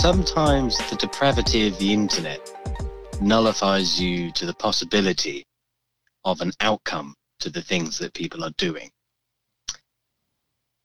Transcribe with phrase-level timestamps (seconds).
[0.00, 2.40] sometimes the depravity of the internet
[3.20, 5.44] nullifies you to the possibility
[6.24, 8.90] of an outcome to the things that people are doing.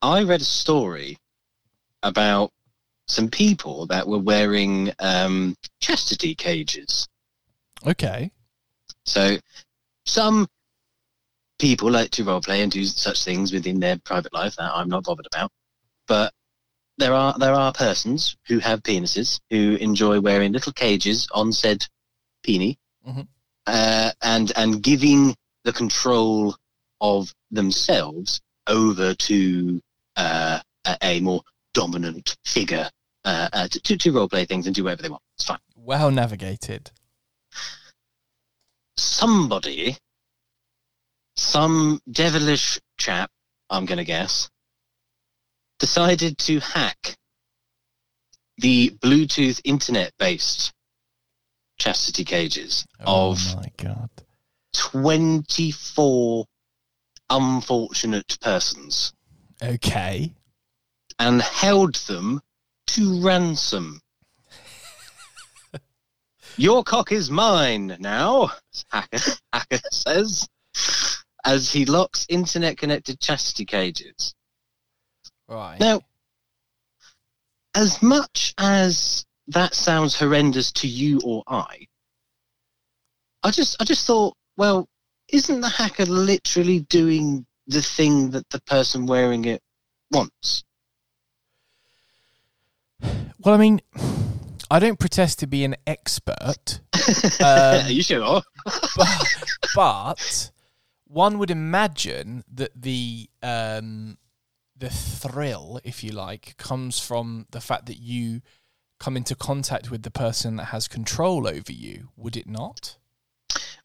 [0.01, 1.17] I read a story
[2.03, 2.51] about
[3.07, 7.07] some people that were wearing um, chastity cages.
[7.87, 8.29] Okay.
[9.05, 9.37] So
[10.05, 10.45] some
[11.57, 15.05] people like to roleplay and do such things within their private life that I'm not
[15.05, 15.53] bothered about.
[16.05, 16.33] But
[16.97, 21.85] there are there are persons who have penises who enjoy wearing little cages on said
[22.43, 22.77] peenie
[23.07, 23.27] Mhm.
[23.67, 26.55] uh, and and giving the control
[27.01, 29.81] of themselves over to
[30.15, 31.41] uh, a, a more
[31.73, 32.89] dominant figure
[33.25, 35.21] uh, uh, to, to, to roleplay things and do whatever they want.
[35.35, 35.59] It's fine.
[35.75, 36.91] Well navigated.
[38.97, 39.97] somebody,
[41.35, 43.29] some devilish chap,
[43.69, 44.49] I'm going to guess,
[45.79, 47.15] decided to hack
[48.57, 50.71] the Bluetooth internet based
[51.77, 54.09] chastity cages Oh of my god.
[54.73, 56.45] 24
[57.29, 59.13] unfortunate persons
[59.61, 60.33] Okay.
[61.19, 62.41] and held them
[62.87, 63.99] to ransom.
[66.57, 68.51] Your cock is mine now,
[68.91, 69.17] hacker,
[69.51, 70.47] hacker says,
[71.45, 74.33] as he locks internet connected chastity cages.
[75.47, 75.79] Right.
[75.79, 76.01] Now,
[77.75, 81.87] as much as that sounds horrendous to you or I,
[83.43, 84.87] I just I just thought, well,
[85.31, 89.61] isn't the hacker literally doing the thing that the person wearing it
[90.11, 90.63] wants?
[93.01, 93.81] Well, I mean,
[94.71, 96.79] I don't protest to be an expert,
[97.43, 98.41] um, you sure?
[98.97, 99.35] but,
[99.75, 100.51] but
[101.07, 104.17] one would imagine that the um,
[104.77, 108.41] the thrill, if you like, comes from the fact that you
[108.99, 112.09] come into contact with the person that has control over you.
[112.15, 112.97] Would it not?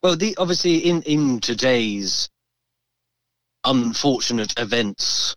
[0.02, 2.30] Well, the obviously in in today's
[3.64, 5.36] unfortunate events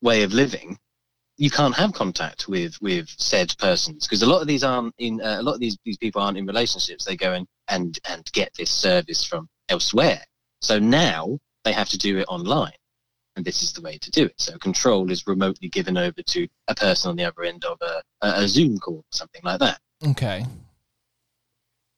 [0.00, 0.78] way of living,
[1.36, 5.20] you can't have contact with with said persons because a lot of these aren't in
[5.20, 7.04] uh, a lot of these these people aren't in relationships.
[7.04, 10.22] They go and and and get this service from elsewhere.
[10.60, 12.72] So now they have to do it online,
[13.36, 14.34] and this is the way to do it.
[14.38, 18.02] So control is remotely given over to a person on the other end of a,
[18.22, 19.78] a, Zoom call, something like that.
[20.04, 20.44] Okay.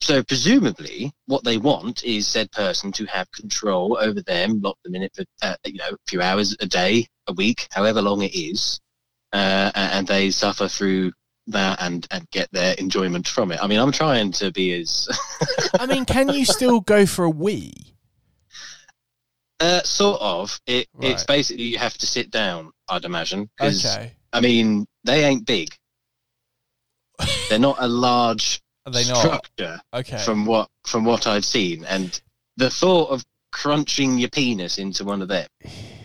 [0.01, 4.95] So presumably, what they want is said person to have control over them, lock them
[4.95, 8.23] in it for uh, you know a few hours a day, a week, however long
[8.23, 8.81] it is,
[9.33, 11.13] uh, and they suffer through
[11.49, 13.59] that and and get their enjoyment from it.
[13.63, 15.09] I mean, I'm trying to be as
[15.81, 17.95] I mean, can you still go for a wee?
[19.61, 20.61] Uh, sort of.
[20.67, 22.73] It it's basically you have to sit down.
[22.89, 23.51] I'd imagine.
[23.61, 24.13] Okay.
[24.33, 25.69] I mean, they ain't big.
[27.49, 29.19] They're not a large Are they not?
[29.19, 29.81] structure.
[29.93, 30.19] Okay.
[30.19, 32.21] from what from what I've seen, and
[32.57, 35.49] the thought of crunching your penis into one of them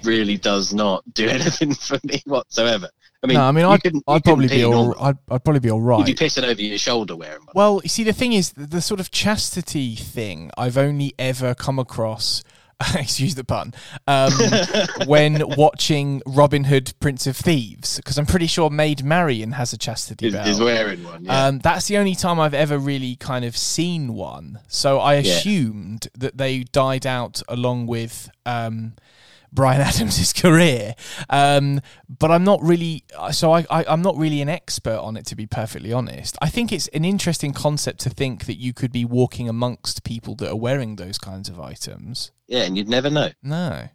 [0.03, 2.89] really does not do anything for me whatsoever.
[3.21, 4.93] I mean, no, I mean, I'd, couldn't- I'd probably be all.
[5.01, 7.53] I'd, I'd probably be all You'd be pissing over your shoulder wearing one.
[7.55, 11.55] Well, you see, the thing is, the, the sort of chastity thing I've only ever
[11.55, 12.43] come across,
[12.95, 13.73] excuse the pun,
[14.07, 14.31] um,
[15.07, 19.77] when watching Robin Hood, Prince of Thieves, because I'm pretty sure Maid Marian has a
[19.77, 20.47] chastity is, belt.
[20.47, 21.25] is wearing one.
[21.25, 21.45] Yeah.
[21.47, 24.59] Um, that's the only time I've ever really kind of seen one.
[24.67, 25.33] So I Yeah.
[25.37, 28.93] assumed that they died out along with um,
[29.53, 30.95] Bryan Adams' career.
[31.29, 33.03] Um, but I'm not really.
[33.31, 36.37] So I, I, I'm not really an expert on it, to be perfectly honest.
[36.41, 40.35] I think it's an interesting concept to think that you could be walking amongst people
[40.35, 42.31] that are wearing those kinds of items.
[42.47, 43.29] yeah, and you'd never know.
[43.41, 43.89] No.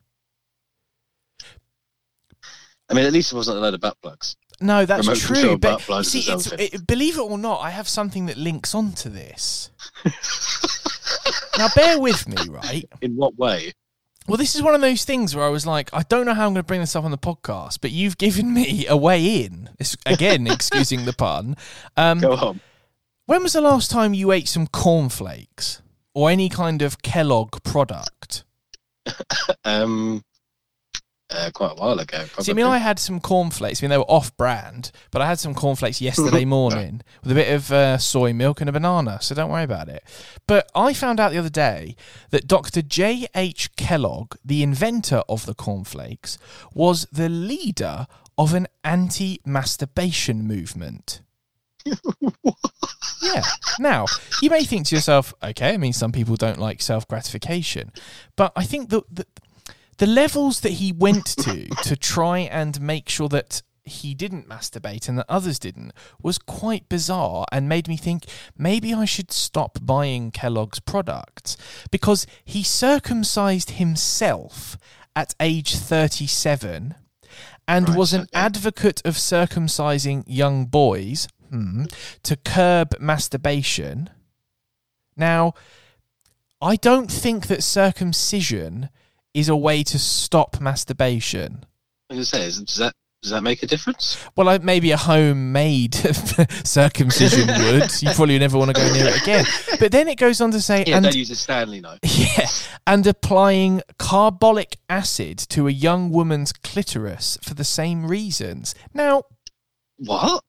[2.90, 4.36] I mean, at least it wasn't a load of butt plugs.
[4.60, 5.58] No, that's Remote true.
[5.58, 9.70] But see, it, believe it or not, I have something that links onto this.
[11.58, 12.84] now, bear with me, right?
[13.00, 13.72] In what way?
[14.28, 16.46] Well, this is one of those things where I was like, I don't know how
[16.46, 19.42] I'm going to bring this up on the podcast, but you've given me a way
[19.44, 19.70] in.
[19.78, 21.56] It's, again, excusing the pun.
[21.96, 22.60] Um, Go on.
[23.24, 25.80] when was the last time you ate some cornflakes
[26.14, 28.44] or any kind of Kellogg product?
[29.64, 30.22] Um,
[31.30, 32.24] uh, quite a while ago.
[32.26, 32.44] Probably.
[32.44, 33.82] See, I mean, I had some cornflakes.
[33.82, 37.52] I mean, they were off-brand, but I had some cornflakes yesterday morning with a bit
[37.52, 39.18] of uh, soy milk and a banana.
[39.20, 40.02] So don't worry about it.
[40.46, 41.96] But I found out the other day
[42.30, 42.82] that Dr.
[42.82, 43.28] J.
[43.34, 43.74] H.
[43.76, 46.38] Kellogg, the inventor of the cornflakes,
[46.72, 48.06] was the leader
[48.38, 51.20] of an anti-masturbation movement.
[53.22, 53.42] yeah.
[53.78, 54.06] Now,
[54.42, 57.92] you may think to yourself, okay, I mean, some people don't like self gratification,
[58.36, 59.26] but I think that the,
[59.98, 65.08] the levels that he went to to try and make sure that he didn't masturbate
[65.08, 65.92] and that others didn't
[66.22, 68.24] was quite bizarre and made me think
[68.56, 71.56] maybe I should stop buying Kellogg's products
[71.90, 74.76] because he circumcised himself
[75.16, 76.94] at age 37
[77.66, 81.84] and Right, was an advocate of circumcising young boys hmm,
[82.22, 84.10] to curb masturbation.
[85.16, 85.54] Now,
[86.62, 88.88] I don't think that circumcision
[89.38, 91.64] is a way to stop masturbation.
[92.10, 92.92] I was say, does that
[93.22, 94.16] does that make a difference?
[94.36, 95.94] Well, like maybe a homemade
[96.64, 97.90] circumcision would.
[98.02, 99.44] You probably never want to go near it again.
[99.80, 101.98] But then it goes on to say, Yeah, and don't use a Stanley knife.
[102.04, 102.46] yeah,
[102.86, 108.76] and applying carbolic acid to a young woman's clitoris for the same reasons.
[108.94, 109.24] Now,
[109.96, 110.44] What?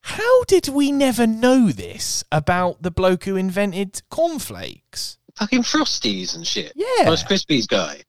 [0.00, 5.18] how did we never know this about the bloke who invented cornflakes?
[5.36, 6.72] Fucking Frosties and shit.
[6.74, 7.08] Yeah.
[7.08, 8.02] Rice Krispies guy.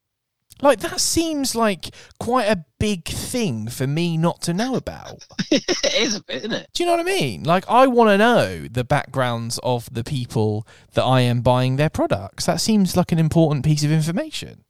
[0.62, 5.26] Like that seems like quite a big thing for me not to know about.
[5.52, 6.70] it is a bit, isn't it?
[6.74, 7.44] Do you know what I mean?
[7.44, 11.90] Like I want to know the backgrounds of the people that I am buying their
[11.90, 12.46] products.
[12.46, 14.64] That seems like an important piece of information.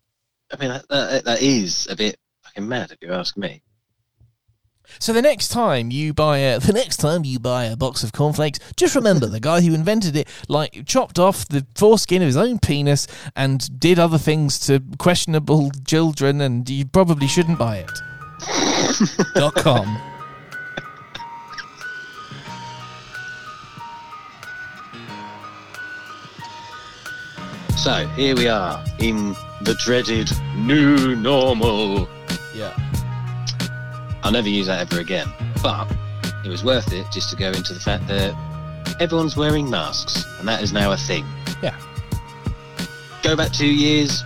[0.51, 3.61] I mean, that, that, that is a bit fucking mad if you ask me.
[4.99, 8.11] So the next time you buy a the next time you buy a box of
[8.11, 12.37] cornflakes, just remember the guy who invented it like chopped off the foreskin of his
[12.37, 17.91] own penis and did other things to questionable children and you probably shouldn't buy it.
[19.35, 20.01] Dot com.
[27.77, 32.09] So here we are in the dreaded new normal.
[32.53, 32.75] Yeah.
[34.23, 35.27] I'll never use that ever again.
[35.63, 35.87] But
[36.45, 38.33] it was worth it just to go into the fact that
[38.99, 41.25] everyone's wearing masks, and that is now a thing.
[41.61, 41.75] Yeah.
[43.23, 44.23] Go back two years,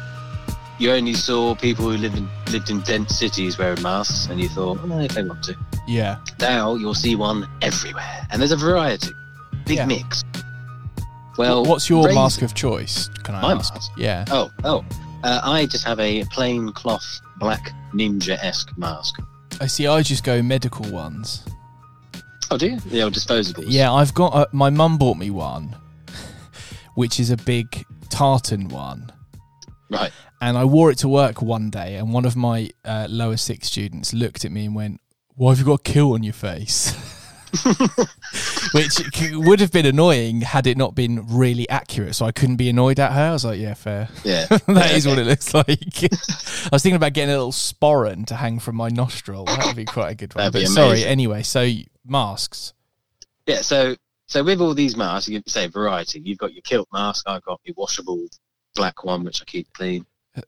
[0.79, 4.49] you only saw people who lived in, lived in dense cities wearing masks, and you
[4.49, 5.55] thought, oh, if they want to.
[5.88, 6.17] Yeah.
[6.39, 9.11] Now you'll see one everywhere, and there's a variety,
[9.65, 9.85] big Yeah.
[9.85, 10.23] mix.
[11.38, 13.09] Well, What's your mask of choice?
[13.23, 13.73] Can I My ask?
[13.73, 13.91] mask?
[13.97, 14.25] Yeah.
[14.29, 14.85] Oh, oh,
[15.23, 19.15] uh, I just have a plain cloth black ninja-esque mask.
[19.62, 19.86] I see.
[19.88, 21.46] I just go medical ones.
[22.50, 22.80] Oh, do you?
[22.80, 23.66] The old disposables.
[23.68, 24.36] Yeah, I've got.
[24.36, 25.75] A, my mum bought me one,
[26.96, 29.12] which is a big tartan one,
[29.90, 30.12] Right.
[30.42, 33.68] and I wore it to work one day, and one of my uh, lower six
[33.68, 35.00] students looked at me and went,
[35.36, 36.94] "Why have you got a kill on your face?"
[38.74, 39.00] which
[39.33, 42.15] would have been annoying had it not been really accurate.
[42.15, 43.30] So I couldn't be annoyed at her.
[43.30, 44.45] I was like, "Yeah, fair." Yeah.
[44.68, 45.69] That is what it looks like.
[45.69, 49.45] I was thinking about getting a little sporran to hang from my nostril.
[49.45, 50.51] That would be quite a good one.
[50.51, 51.03] But sorry.
[51.03, 51.68] Anyway, so
[52.06, 52.74] masks.
[53.48, 53.62] Yeah.
[53.62, 53.95] So,
[54.27, 56.21] so with all these masks, you say variety.
[56.24, 57.24] You've got your kilt mask.
[57.27, 58.25] I've got your washable
[58.75, 60.06] black one, which I keep clean.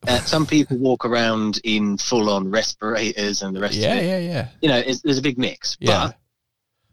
[0.08, 4.06] Uh, some people walk around in full-on respirators and the rest Yeah, of it.
[4.06, 5.76] yeah, yeah, You know, it's, there's a big mix.
[5.78, 6.06] yeah.
[6.06, 6.16] But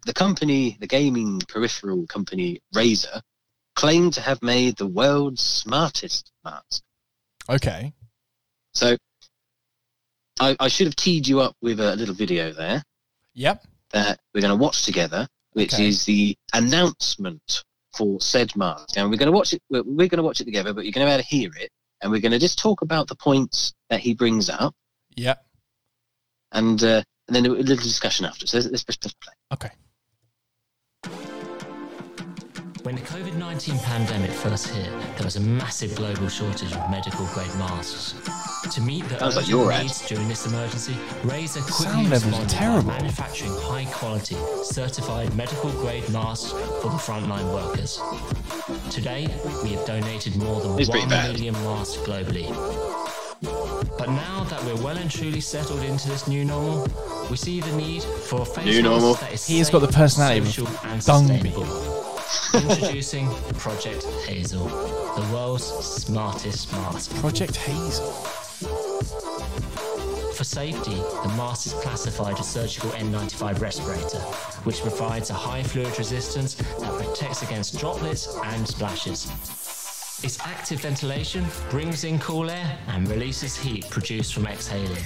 [0.06, 3.22] the company, the gaming peripheral company Razer,
[3.76, 6.82] claimed to have made the world's smartest mask.
[7.50, 7.94] Okay.
[8.74, 8.98] So
[10.40, 12.84] I, I should have teed you up with a little video there
[13.34, 13.64] Yep.
[13.92, 15.88] that we're going to watch together, which Okay.
[15.88, 17.64] is the announcement
[17.96, 18.98] for said mask.
[18.98, 19.62] And we're going to watch it.
[19.70, 21.52] We're, we're going to watch it together, but you're going to be able to hear
[21.60, 21.70] it,
[22.02, 24.74] and we're going to just talk about the points that he brings up,
[25.16, 25.46] Yep.
[26.54, 28.48] and uh, and then a little discussion after.
[28.48, 29.34] So let's, let's press play.
[29.54, 29.70] Okay.
[32.84, 37.28] When the COVID 19 pandemic first hit, there was a massive global shortage of medical
[37.28, 38.16] grade masks.
[38.74, 39.84] To meet the Sounds like urgent ad.
[39.84, 46.10] needs during this emergency, Razer quickly Sound levels by manufacturing high quality, certified medical grade
[46.10, 48.02] masks for the frontline workers.
[48.90, 49.28] Today,
[49.64, 51.32] we have donated more than It's pretty 1 bad.
[51.34, 52.48] million masks globally.
[53.98, 56.88] But now that we're well and truly settled into this new normal,
[57.30, 59.14] we see the need for a face New normal.
[59.16, 61.91] that is He has got the personality of a dung sustainable.
[62.54, 67.14] Introducing Project Hazel, the world's smartest mask.
[67.16, 68.12] Project Hazel.
[70.34, 74.20] For safety, the mask is classified as surgical N95 respirator,
[74.64, 79.26] which provides a high fluid resistance that protects against droplets and splashes.
[80.24, 85.04] Its active ventilation brings in cool air and releases heat produced from exhaling,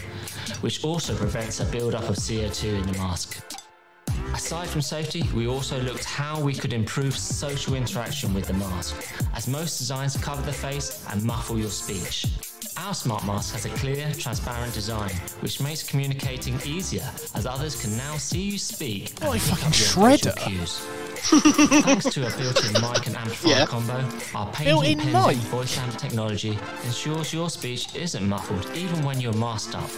[0.61, 3.54] which also prevents a buildup of CO2 in the mask.
[4.35, 8.93] Aside from safety, we also looked how we could improve social interaction with the mask,
[9.33, 12.25] as most designs cover the face and muffle your speech.
[12.77, 17.95] Our smart mask has a clear, transparent design, which makes communicating easier, as others can
[17.95, 20.35] now see you speak and Like fucking Shredder.
[20.35, 20.79] cues.
[21.85, 23.65] Thanks to a built-in mic and amplifier Yeah.
[23.65, 23.93] combo,
[24.35, 29.75] our Built-in patent-pending voice amp technology ensures your speech isn't muffled even when you're masked
[29.75, 29.89] up.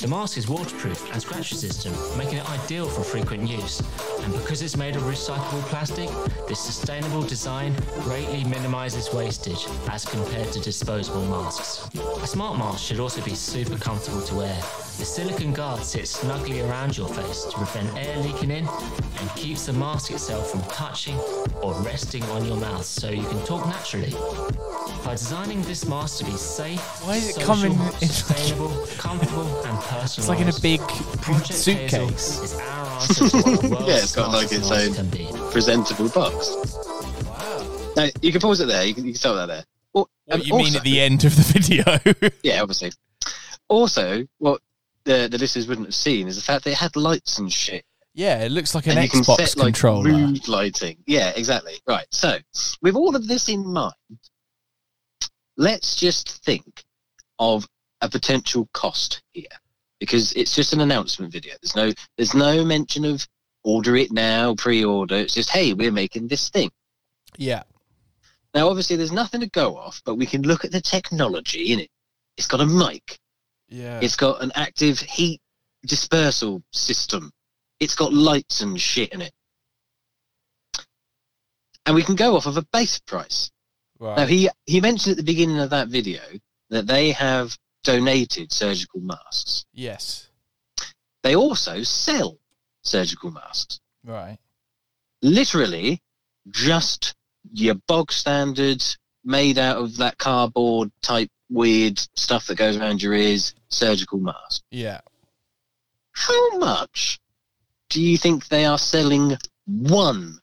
[0.00, 3.82] The mask is waterproof and scratch resistant, making it ideal for frequent use.
[4.22, 6.08] And because it's made of recyclable plastic,
[6.48, 11.86] this sustainable design greatly minimises wastage as compared to disposable masks.
[12.22, 14.89] A smart mask should also be super comfortable to wear.
[15.00, 19.64] The silicone guard sits snugly around your face to prevent air leaking in and keeps
[19.64, 21.16] the mask itself from touching
[21.62, 24.10] or resting on your mouth so you can talk naturally.
[25.02, 29.64] By designing this mask to be safe, Why is it social, coming in- sustainable, comfortable,
[29.64, 30.80] and personal, It's like in a big
[31.22, 32.38] Project suitcase.
[32.42, 34.98] Is our to what the world's Yeah, it's got like smartest its
[35.32, 36.76] own- presentable box.
[37.96, 38.84] Now, you can pause it there.
[38.84, 39.64] You can, you can stop that there.
[39.94, 42.30] Or- What and you um, mean at the end of the video?
[42.42, 42.92] Yeah, obviously.
[43.68, 44.60] Also, what
[45.04, 47.84] the the listeners wouldn't have seen is the fact that it had lights and shit.
[48.14, 50.10] yeah, it looks like an and you can Xbox set like controller.
[50.10, 50.98] mood lighting.
[51.06, 51.74] Yeah, exactly.
[51.86, 52.06] Right.
[52.10, 52.38] So,
[52.82, 53.94] with all of this in mind,
[55.56, 56.84] let's just think
[57.38, 57.66] of
[58.02, 59.44] a potential cost here,
[60.00, 61.54] because it's just an announcement video.
[61.62, 63.26] There's no there's no mention of
[63.62, 65.16] order it now, pre-order.
[65.16, 66.70] It's just hey, we're making this thing.
[67.36, 67.62] Yeah.
[68.54, 71.78] Now, obviously, there's nothing to go off, but we can look at the technology in
[71.80, 71.88] it.
[72.36, 73.18] It's got a mic.
[73.70, 74.00] Yeah.
[74.02, 75.40] It's got an active heat
[75.86, 77.32] dispersal system.
[77.78, 79.32] It's got lights and shit in it.
[81.86, 83.50] And we can go off of a base price.
[83.98, 84.28] Now right.
[84.28, 86.20] he he mentioned at the beginning of that video
[86.70, 89.66] that they have donated surgical masks.
[89.72, 90.28] Yes.
[91.22, 92.38] They also sell
[92.82, 93.80] surgical masks.
[94.04, 94.38] Right.
[95.22, 96.00] Literally
[96.50, 97.14] just
[97.52, 98.82] your bog standard
[99.24, 104.62] made out of that cardboard type weird stuff that goes around your ears surgical mask.
[104.70, 105.00] Yeah.
[106.12, 107.20] How much
[107.88, 110.38] do you think they are selling one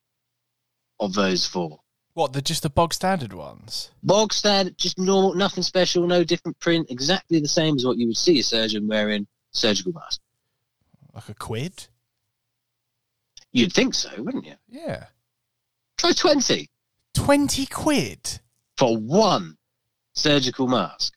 [1.00, 1.80] of those for?
[2.14, 2.34] What?
[2.34, 3.92] The just the bog standard ones?
[4.04, 8.08] Bog standard, just normal, nothing special, no different print, exactly the same as what you
[8.08, 10.20] would see a surgeon wearing surgical mask.
[11.14, 11.88] Like a quid?
[13.52, 14.56] You'd think so, wouldn't you?
[14.68, 15.06] Yeah.
[15.98, 16.70] Try 20
[17.14, 18.40] Twenty quid.
[18.78, 19.58] for one
[20.18, 21.14] surgical mask.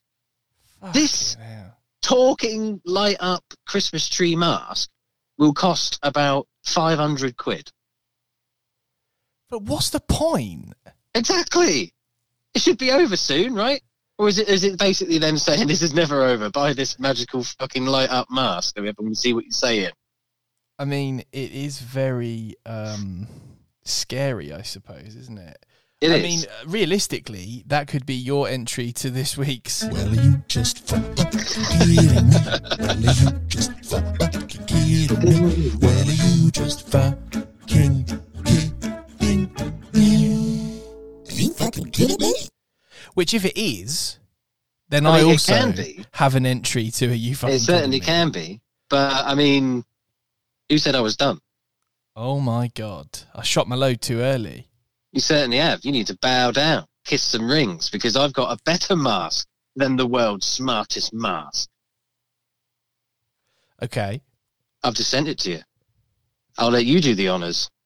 [0.92, 1.76] This- hell.
[2.02, 4.88] Talking light up Christmas tree mask
[5.36, 7.70] will cost about 500 quid.
[9.50, 10.72] But what's the point?
[11.14, 11.92] Exactly.
[12.54, 13.82] It should be over soon, right?
[14.16, 16.50] Or is it is it basically them saying this is never over?
[16.50, 19.90] Buy this magical fucking light up mask and we see what you're saying.
[20.78, 23.26] I mean, it is very um,
[23.84, 25.66] scary, I suppose, isn't it?
[26.00, 26.22] It I is.
[26.22, 29.84] mean, uh, realistically, that could be your entry to this week's.
[29.84, 31.96] Well, you just fucking kidding me.
[32.78, 35.72] Well, you just fucking kidding me.
[35.78, 38.20] Well, you just fucking kidding
[39.94, 40.80] me.
[41.28, 42.34] Are you fucking kidding me?
[43.12, 44.18] Which, if it is,
[44.88, 45.72] then I I, mean, it also
[46.12, 47.56] have an entry to a you fucking.
[47.56, 48.06] it certainly Me.
[48.06, 48.62] can be.
[48.88, 49.84] But I mean,
[50.70, 51.40] who said I was done?
[52.16, 53.06] Oh my god!
[53.34, 54.69] I shot my load too early.
[55.12, 55.84] You certainly have.
[55.84, 59.96] You need to bow down, kiss some rings, because I've got a better mask than
[59.96, 61.68] the world's smartest mask.
[63.82, 64.22] Okay.
[64.82, 65.60] I've just sent it to you.
[66.58, 67.70] I'll let you do the honours.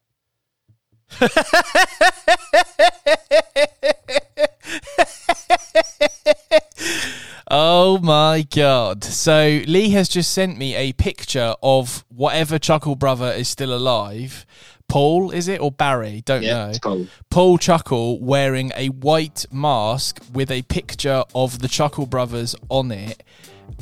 [7.57, 9.05] Oh my god.
[9.05, 14.47] So Lee has just sent me a picture of whatever Chuckle brother is still alive.
[14.89, 15.61] Paul, is it?
[15.61, 16.23] Or Barry?
[16.25, 16.69] Don't Yeah, know.
[16.71, 17.07] it's cool.
[17.31, 23.23] Paul Chuckle wearing a white mask with a picture of the Chuckle brothers on it.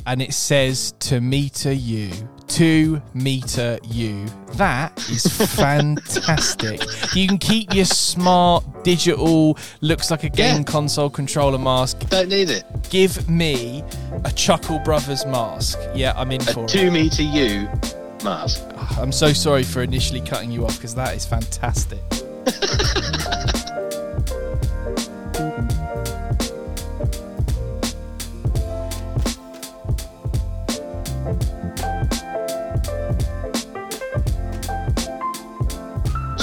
[0.05, 2.09] And it says to meter you.
[2.47, 4.25] To meter you.
[4.53, 6.81] That is fantastic.
[7.13, 10.63] you can keep your smart digital, looks like a game Yeah.
[10.63, 12.63] console controller mask Don't need it.
[12.89, 13.83] give me
[14.23, 15.77] a Chuckle Brothers mask.
[15.93, 17.67] Yeah, I'm in A for two meter U
[18.25, 18.97] it.
[18.97, 21.99] I'm so sorry for initially cutting you off because that is fantastic.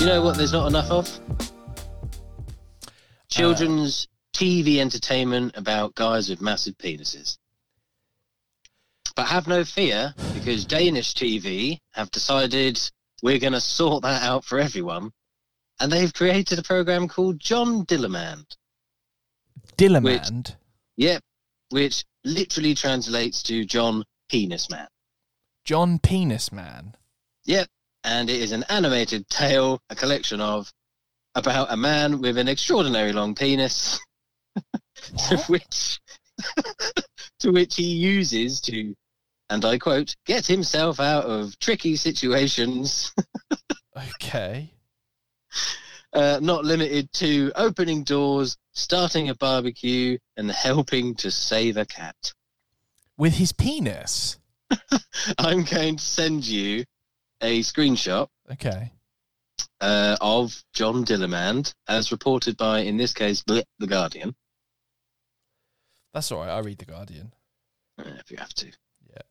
[0.00, 1.06] Do you know what there's not enough of?
[1.06, 2.90] Uh,
[3.28, 7.36] Children's TV entertainment about guys with massive penises.
[9.14, 12.80] But have no fear, because Danish TV have decided
[13.22, 15.10] we're going to sort that out for everyone.
[15.80, 18.44] And they've created a program called John Dillamand.
[19.76, 20.56] Dillermand.
[20.96, 21.22] Yep,
[21.70, 24.88] which literally translates to John Penis Man.
[25.64, 26.94] John Penis Man.
[27.46, 27.68] Yep,
[28.04, 30.70] and it is an animated tale, a collection of
[31.34, 33.98] about a man with an extraordinary long penis,
[35.48, 36.00] which
[37.40, 38.94] to which he uses to
[39.50, 43.12] and I quote, get himself out of tricky situations,
[44.14, 44.72] Okay.
[46.12, 52.32] uh, not limited to opening doors, starting a barbecue, and helping to save a cat.
[53.18, 54.38] With his penis.
[55.38, 56.84] I'm going to send you
[57.40, 58.92] a screenshot Okay.
[59.80, 64.36] uh, of John Dillermand, as reported by, in this case, The Guardian.
[66.12, 66.48] That's all right.
[66.48, 67.32] I'll read The Guardian.
[67.98, 68.66] If you have to.
[68.66, 69.22] Yeah.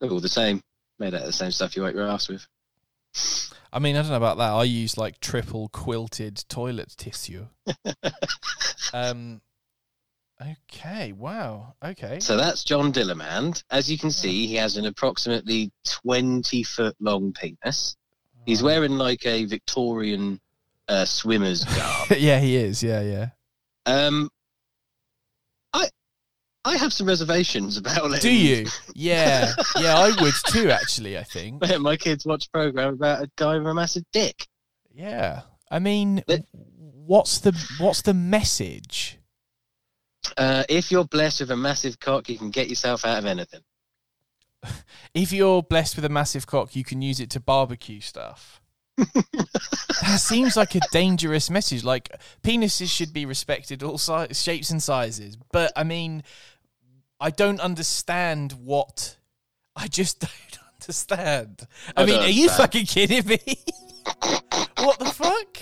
[0.00, 0.62] They're all the same.
[0.98, 2.46] Made out of the same stuff you wipe your ass with.
[3.72, 4.52] I mean, I don't know about that.
[4.52, 7.46] I use like triple quilted toilet tissue.
[8.92, 9.40] um.
[10.40, 11.12] Okay.
[11.12, 11.74] Wow.
[11.82, 12.18] Okay.
[12.20, 13.62] So that's John Dillermand.
[13.70, 15.70] As you can see, he has an approximately
[16.02, 17.96] 20 foot long penis.
[18.44, 20.40] He's wearing like a Victorian
[20.88, 22.18] uh, swimmer's garb.
[22.18, 22.82] yeah, he is.
[22.82, 23.28] Yeah, yeah.
[23.86, 24.28] um,
[25.74, 25.88] I
[26.64, 28.66] I have some reservations about letting Do you?
[28.94, 29.52] Yeah.
[29.78, 30.70] Yeah, I would too.
[30.70, 31.62] Actually, I think.
[31.80, 34.46] my kids watch a program about a guy with a massive dick.
[34.94, 35.42] Yeah.
[35.70, 39.18] I mean, But- what's the what's the message?
[40.38, 43.60] Uh, if you're blessed with a massive cock, you can get yourself out of anything.
[45.12, 48.60] If you're blessed with a massive cock, you can use it to barbecue stuff.
[48.96, 51.84] That seems like a dangerous message.
[51.84, 52.10] Like
[52.42, 55.36] penises should be respected, all si- shapes and sizes.
[55.52, 56.22] But I mean,
[57.20, 59.16] I don't understand what.
[59.76, 61.66] I just don't understand.
[61.96, 63.38] I, I mean, are you fucking kidding me?
[64.78, 65.58] what the fuck?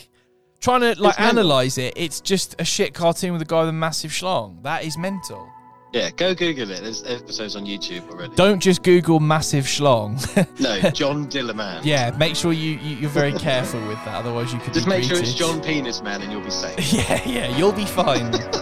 [0.60, 3.70] Trying to like It's analyze it, it's just a shit cartoon with a guy with
[3.70, 4.62] a massive schlong.
[4.62, 5.48] That is mental.
[5.92, 6.82] Yeah, go Google it.
[6.82, 8.34] There's episodes on YouTube already.
[8.34, 10.18] Don't just Google massive schlong.
[10.62, 11.80] No, John Dillerman.
[11.84, 14.14] Yeah, make sure you, you you're very careful with that.
[14.14, 15.34] Otherwise, you could Just make sure it's.
[15.34, 16.78] John Penis Man and you'll be safe.
[16.92, 18.32] Yeah, yeah, you'll be fine.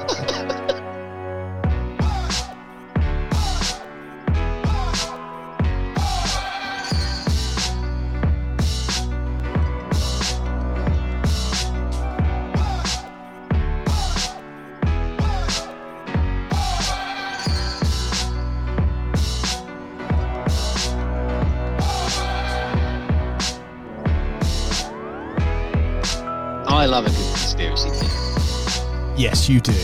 [29.21, 29.75] yes, you do.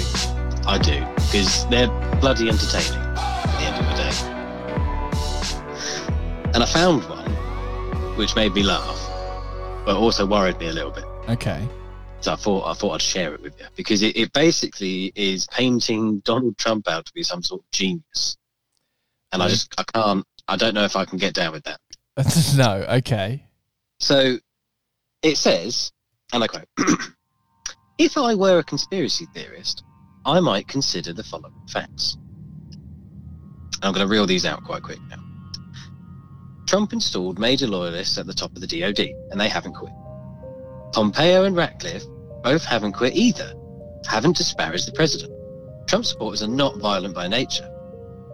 [0.67, 1.89] I do, because they're
[2.21, 4.15] bloody entertaining at the end of the day.
[6.55, 7.31] And I found one
[8.17, 8.99] which made me laugh,
[9.85, 11.05] but also worried me a little bit.
[11.29, 11.69] Okay.
[12.21, 15.47] So I thought I thought I'd share it with you because it, it basically is
[15.49, 18.39] painting Donald Trump out to be some sort of genius.
[19.33, 21.79] And I just I can't I don't know if I can get down with that.
[22.57, 23.45] no, okay.
[24.01, 24.39] So
[25.23, 25.93] it says,
[26.33, 26.67] and I quote,
[27.99, 29.83] if I were a conspiracy theorist,
[30.25, 32.17] I might consider the following facts.
[33.83, 35.23] I'm going to reel these out quite quick now.
[36.67, 39.93] Trump installed major loyalists at the top of the DoD, and they haven't quit.
[40.93, 42.05] Pompeo and Ratcliffe
[42.43, 43.55] both haven't quit either,
[44.07, 45.33] haven't disparaged the president.
[45.87, 47.71] Trump supporters are not violent by nature.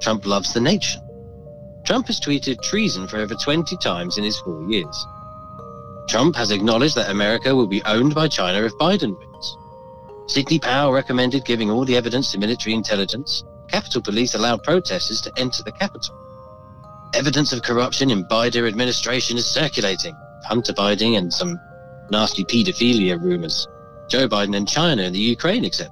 [0.01, 1.03] Trump loves the nation.
[1.85, 5.07] Trump has tweeted treason for over 20 times in his four years.
[6.09, 9.32] Trump has acknowledged that America will be owned by China if Biden wins.
[10.27, 13.45] Sidney Powell recommended giving all the evidence to military intelligence.
[13.69, 16.15] Capitol Police allowed protesters to enter the Capitol.
[17.15, 20.15] Evidence of corruption in Biden administration is circulating.
[20.45, 21.59] Hunter Biden and some
[22.11, 23.69] nasty paedophilia rumors.
[24.09, 25.91] Joe Biden and China and the Ukraine, etc.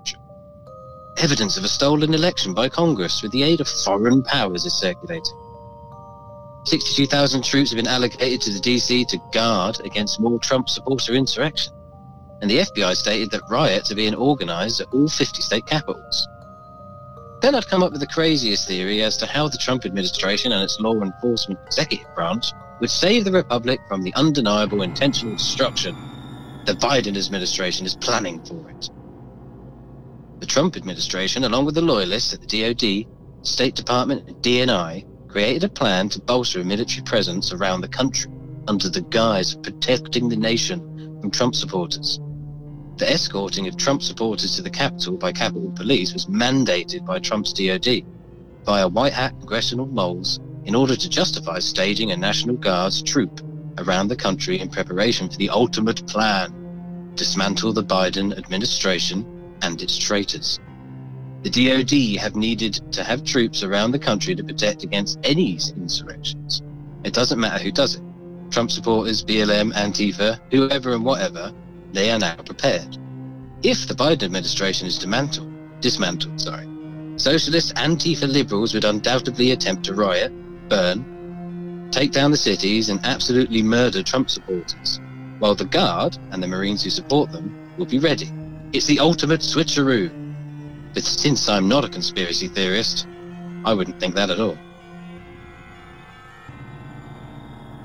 [1.19, 5.37] Evidence of a stolen election by Congress with the aid of foreign powers is circulating.
[6.65, 11.73] 62,000 troops have been allocated to the DC to guard against more Trump supporter insurrection.
[12.41, 16.29] And the FBI stated that riots are being organized at all 50 state capitals.
[17.43, 20.63] Then I'd come up with the craziest theory as to how the Trump administration and
[20.63, 25.97] its law enforcement executive branch would save the republic from the undeniable intentional destruction
[26.67, 28.91] the Biden administration is planning for it.
[30.41, 33.07] The Trump administration, along with the loyalists at the DoD,
[33.47, 38.31] State Department, and DNI, created a plan to bolster a military presence around the country
[38.69, 42.21] under the guise of protecting the nation from Trump supporters.
[43.01, 47.51] The escorting of Trump supporters to the Capitol by Capitol Police was mandated by Trump's
[47.51, 48.05] DoD
[48.67, 53.41] via white hat congressional moles in order to justify staging a National Guard's troop
[53.79, 56.53] around the country in preparation for the ultimate plan
[57.15, 59.25] dismantle the Biden administration
[59.63, 60.61] and its traitors.
[61.43, 66.61] The DoD have needed to have troops around the country to protect against any insurrections.
[67.03, 68.03] It doesn't matter who does it.
[68.51, 71.55] Trump supporters, BLM, Antifa, whoever and whatever,
[71.93, 72.99] they are now prepared.
[73.63, 76.67] If the Biden administration is dismantled, dismantled, sorry,
[77.17, 80.33] Socialist Antifa liberals would undoubtedly attempt to riot,
[80.69, 85.01] burn, take down the cities, and absolutely murder Trump supporters,
[85.39, 88.31] while the Guard and the Marines who support them will be ready.
[88.73, 90.11] It's the ultimate switcheroo.
[90.95, 93.07] But since I'm not a conspiracy theorist,
[93.65, 94.57] I wouldn't think that at all.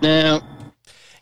[0.02, 0.42] Now,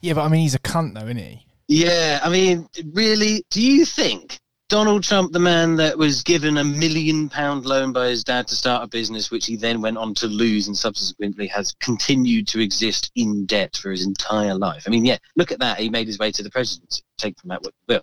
[0.02, 1.46] Yeah, but I mean, he's a cunt, though, isn't he?
[1.68, 6.64] Yeah, I mean, really, do you think Donald Trump, the man that was given a
[6.64, 10.14] million pound loan by his dad to start a business, which he then went on
[10.16, 14.84] to lose and subsequently has continued to exist in debt for his entire life?
[14.88, 15.80] I mean, yeah, look at that.
[15.80, 17.04] He made his way to the presidency.
[17.18, 18.02] Take from that what you will.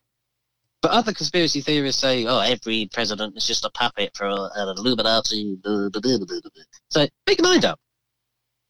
[0.82, 5.58] But other conspiracy theorists say, oh, every president is just a puppet for an Illuminati.
[6.88, 7.78] So make your mind up.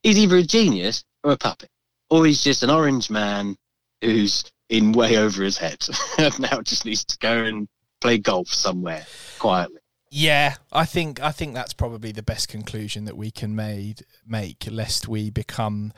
[0.02, 1.68] He's either a genius or a puppet,
[2.08, 3.56] or he's just an orange man
[4.00, 5.78] who's in way over his head
[6.38, 7.68] now just needs to go and
[8.00, 9.04] play golf somewhere
[9.38, 9.80] quietly.
[10.10, 14.66] Yeah, I think I think that's probably the best conclusion that we can made make,
[14.70, 15.92] lest we become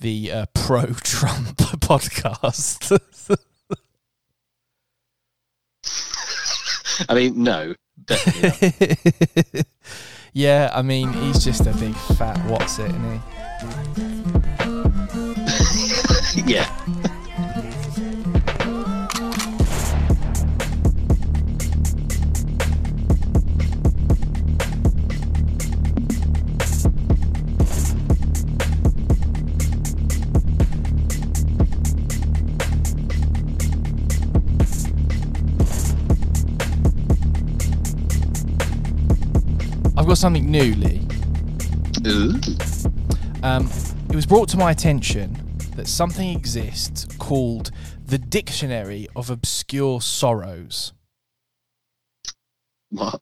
[0.00, 2.98] the uh, pro-Trump podcast.
[7.08, 7.74] I mean, no,
[10.32, 13.20] yeah, I mean, he's just a big fat what's it, isn't
[16.36, 16.52] he?
[16.54, 17.01] yeah.
[40.22, 41.00] Something new, Lee.
[42.06, 42.38] Ooh.
[43.42, 43.68] Um,
[44.08, 45.36] it was brought to my attention
[45.74, 47.72] that something exists called
[48.06, 50.92] the Dictionary of Obscure Sorrows.
[52.90, 53.20] What?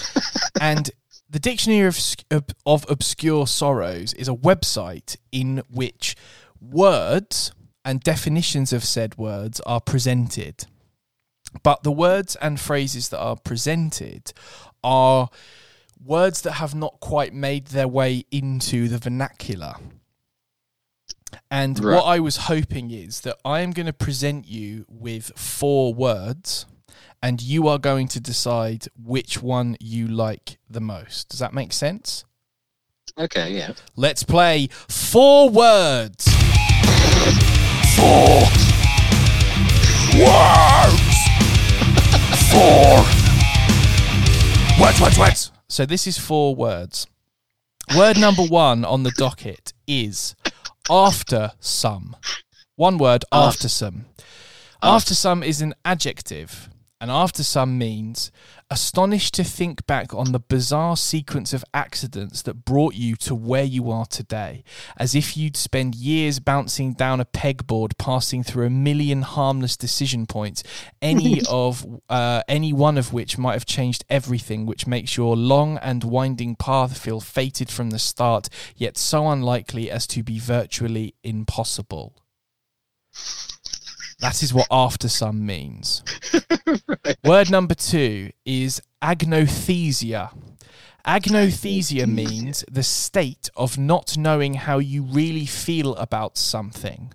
[0.60, 0.92] and
[1.28, 1.98] the Dictionary of,
[2.30, 6.14] of, of Obscure Sorrows is a website in which
[6.60, 7.50] words
[7.84, 10.66] and definitions of said words are presented.
[11.64, 14.32] But the words and phrases that are presented
[14.84, 15.30] are
[16.04, 19.74] words that have not quite made their way into the vernacular.
[21.50, 21.96] And Right.
[21.96, 26.66] what I was hoping is that I am going to present you with four words,
[27.22, 31.28] and you are going to decide which one you like the most.
[31.28, 32.24] Does that make sense?
[33.18, 33.72] Okay, yeah.
[33.96, 36.28] Let's play four words.
[37.96, 38.40] Four
[40.14, 41.04] words.
[42.50, 43.04] Four
[44.80, 45.50] words, words, words.
[45.68, 47.06] So this is four words.
[47.96, 50.34] Word number one on the docket is
[50.90, 52.16] after some.
[52.76, 53.68] One word, after After.
[53.68, 54.06] some.
[54.82, 58.30] After some is an adjective, and after some means
[58.70, 63.64] astonished to think back on the bizarre sequence of accidents that brought you to where
[63.64, 64.62] you are today,
[64.96, 70.26] as if you'd spend years bouncing down a pegboard, passing through a million harmless decision
[70.26, 70.62] points,
[71.00, 75.78] any of uh, any one of which might have changed everything, which makes your long
[75.78, 81.14] and winding path feel fated from the start, yet so unlikely as to be virtually
[81.22, 82.14] impossible.
[84.20, 86.02] That is what after some means.
[87.24, 90.32] Word number two is agnosthesia.
[91.06, 97.12] Agnosthesia means the state of not knowing how you really feel about something.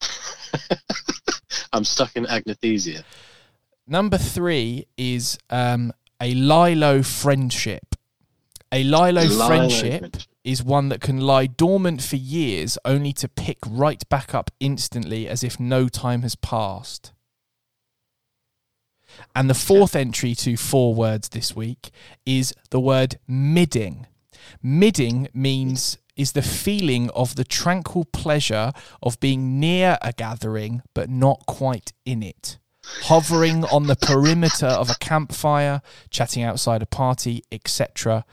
[1.72, 3.04] I'm stuck in agnosthesia.
[3.86, 7.94] Number three is um, a Lilo friendship.
[8.72, 10.29] A Lilo, Lilo friendship friendship.
[10.44, 15.28] Is one that can lie dormant for years only to pick right back up instantly
[15.28, 17.12] as if no time has passed.
[19.34, 21.90] And the fourth entry to four words this week
[22.24, 24.06] is the word midding.
[24.62, 28.72] Midding means is the feeling of the tranquil pleasure
[29.02, 32.58] of being near a gathering but not quite in it.
[33.04, 38.24] Hovering on the perimeter of a campfire, chatting outside a party, etc.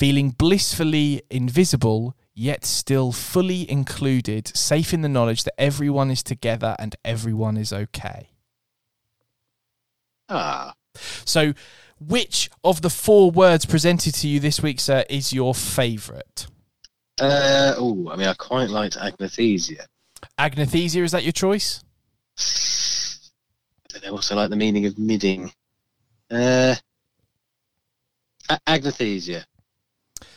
[0.00, 6.74] Feeling blissfully invisible, yet still fully included, safe in the knowledge that everyone is together
[6.78, 8.30] and everyone is okay.
[10.30, 10.72] Ah,
[11.26, 11.52] So,
[12.00, 16.46] which of the four words presented to you this week, sir, is your favourite?
[17.20, 19.84] uh, oh, I mean, I quite liked agnosthesia.
[20.38, 21.84] Agnosthesia, is that your choice?
[24.02, 25.52] I also like the meaning of midding.
[26.30, 26.74] Uh,
[28.48, 29.44] a- agnosthesia.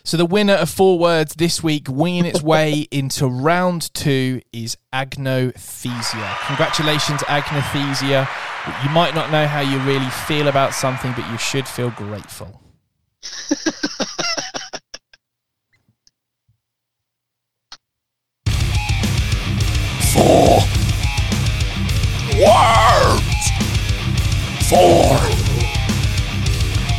[0.05, 4.75] So the winner of four words this week, winging its way into round two, is
[4.91, 6.37] agnosthesia.
[6.47, 8.27] Congratulations, agnosthesia.
[8.83, 12.59] You might not know how you really feel about something, but you should feel grateful.
[20.11, 20.59] four
[22.35, 23.23] words.
[24.67, 25.17] Four.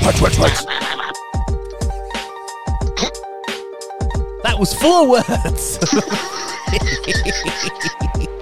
[0.06, 0.83] Wait, wait, wait.
[4.54, 5.80] That was four words.